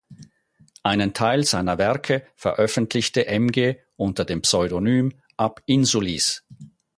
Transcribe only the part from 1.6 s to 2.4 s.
Werke